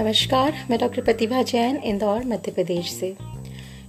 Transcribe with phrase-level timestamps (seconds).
[0.00, 3.16] नमस्कार, मैं डॉक्टर प्रतिभा जैन, इंदौर, मध्य प्रदेश से।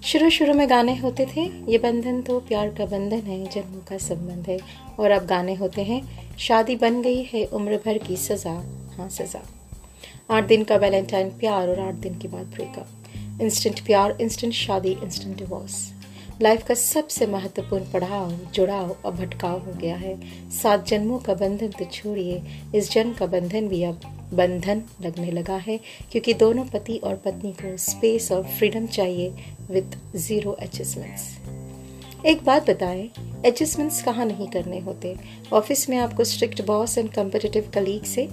[0.03, 3.97] शुरू शुरू में गाने होते थे। ये बंधन तो प्यार का बंधन है, जन्मों का
[3.97, 4.59] संबंध है।
[4.99, 8.51] और अब गाने होते हैं, शादी बन गई है, उम्र भर की सज़ा।
[8.97, 9.41] हाँ सज़ा।
[10.31, 12.87] आठ दिन का वैलेंटाइन प्यार और आठ दिन के बाद ब्रेकअप।
[13.41, 15.93] इंस्टेंट प्यार, इंस्टेंट शादी, इंस्टेंट डिवोर्स।
[16.41, 20.19] लाइफ का सबसे महत्वपूर्ण पढ़ाव जुड़ाव अब भटकाव हो गया है।
[20.49, 22.41] सात जन्मों का बंधन तो छोड़िए।
[22.75, 24.01] इस जन्म का बंधन भी अब
[24.33, 25.79] बंधन लगने लगा है,
[26.11, 29.33] क्योंकि दोनों पति और पत्नी को स्पेस और फ्रीडम चाहिए
[29.71, 31.29] विद ज़ीरो एडजस्टमेंट्स
[32.25, 33.09] एक बात बताएँ
[33.45, 35.15] एडजस्टमेंट्स कहाँ नहीं करने होते?
[35.53, 38.27] ऑफ़िस में आपको strict boss and competitive colleague से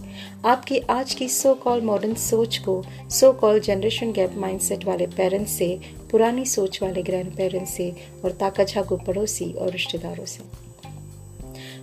[0.47, 5.53] आपकी आज की सो कॉल मॉडर्न सोच को so call generation gap mindset वाले पेरेंट्स
[5.53, 5.79] से,
[6.11, 7.93] पुरानी सोच वाले ग्रैंड पेरेंट्स से
[8.25, 10.68] और ताका झागू पड़ोसी और रिश्तेदारों से।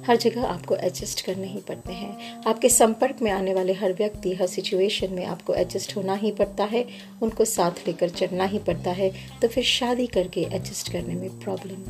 [0.08, 4.34] हर जगह आपको एडजस्ट करने ही पड़ते हैं। आपके संपर्क में आने वाले हर व्यक्ति,
[4.34, 6.86] हर सिचुएशन में आपको एडजस्ट होना ही पड़ता है,
[7.22, 9.10] उनको साथ लेकर चलना ही पड़ता है।
[9.42, 11.84] तो फिर शादी करके एडजस्ट करने में प्रॉब्लम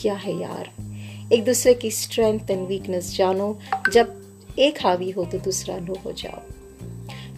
[0.00, 0.70] क्या है यार?
[1.32, 3.58] एक दूसरे की स्ट्रेंथ एंड वीकनेस जानो।
[3.92, 4.22] जब
[4.58, 6.42] एक हावी हो तो दूसरा लो हो जाओ।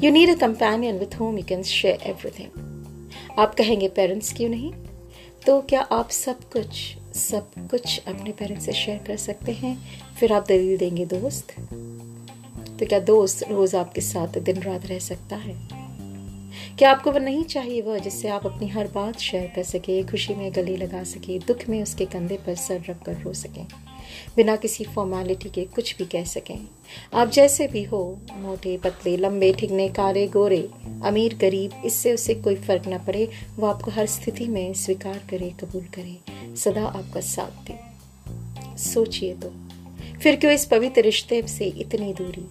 [0.05, 2.65] You need a companion with home you can share everything
[3.39, 4.73] आप कहेंगे पेरेंट्स क्यों नहीं?
[5.47, 9.78] तो क्या आप सब कुछ सब कुछ अपने पेरेंट्स से शेयर कर सकते हैं।
[10.20, 11.53] फिर आप दलील देंगे दोस्त।
[12.81, 15.69] तो क्या दोस्त रोज आपके साथ दिन रात रह सकता है?
[16.78, 20.34] क्या आपको वह नहीं चाहिए वह जिससे आप अपनी हर बात शेयर कर सके, खुशी
[20.34, 23.67] में गले लगा सके, दुख में उसके कंधे पर सर रख कर रो सकें?
[24.37, 26.69] बिना किसी फॉर्मेलिटी के कुछ भी कह सकें।
[27.15, 30.69] आप जैसे भी हो, मोटे, पतले, लंबे ठिकने काले, गोरे,
[31.05, 35.51] अमीर, गरीब, इससे उसे कोई फ़र्क ना पड़े, वो आपको हर स्थिति में स्वीकार करे,
[35.51, 36.19] कबूल करे,
[36.57, 37.89] सदा आपका साथ दे।
[38.79, 39.53] सोचिए तो
[40.23, 42.47] फिर क्यों इस पवित्र रिश्ते से इतनी दूरी?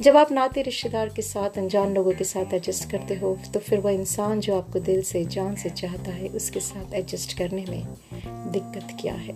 [0.00, 3.80] जब आप नाते रिश्तेदार के साथ, अनजान लोगों के साथ एडजस्ट करते हो तो फिर
[3.80, 7.84] वह इंसान जो आपको दिल से, जान से चाहता है, उसके साथ एडजस्ट करने में
[8.52, 9.34] दिक्कत क्या है?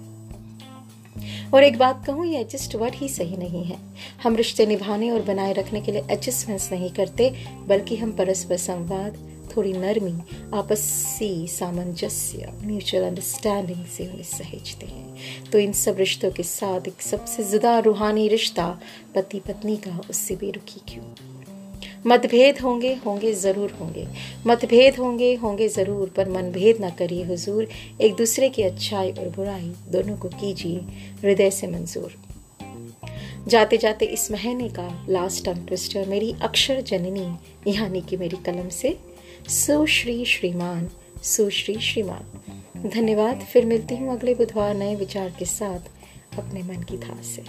[1.54, 3.76] और एक बात कहूँ, ये एडजस्ट वर्ड ही सही नहीं है।
[4.22, 7.32] हम रिश्ते निभाने और बनाए रखने के लिए एडजस्टमेंट्स नहीं करते,
[7.66, 9.18] बल्कि हम परस्पर संवाद
[9.56, 10.12] थोड़ी नरमी
[10.54, 17.02] आपसी सामंजस्य म्यूचुअल अंडरस्टैंडिंग से उन्हें सहेजते हैं। तो इन सब रिश्तों के साथ एक
[17.02, 18.66] सबसे ज़्यादा रूहानी रिश्ता
[19.14, 21.04] पति पत्नी का, उससे रुकी क्यों?
[22.06, 24.06] मतभेद होंगे होंगे ज़रूर होंगे।
[24.46, 27.68] मतभेद होंगे होंगे ज़रूर, पर मनभेद ना करिए हुजूर।
[28.00, 30.80] एक दूसरे की अच्छाई और बुराई, दोनों को कीजिए,
[31.22, 32.14] हृदय से मंजूर।
[33.48, 38.68] जाते जाते इस महीने का लास्ट टंग ट्विस्टर मेरी अक्षर जननी यानी कि मेरी कलम
[38.68, 38.96] से।
[39.48, 40.88] सुश्री श्रीमान
[41.22, 45.80] सुश्री श्रीमान। धन्यवाद, फिर मिलती हूँ अगले बुधवार नए विचार के साथ
[46.38, 47.42] अपने मन की धार से।